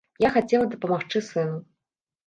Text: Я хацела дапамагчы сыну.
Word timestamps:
Я 0.27 0.31
хацела 0.37 0.65
дапамагчы 0.73 1.25
сыну. 1.31 1.57